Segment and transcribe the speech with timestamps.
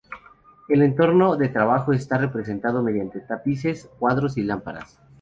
[0.67, 4.97] El entorno de trabajo está representado mediante tapices, cuadros y lámparas.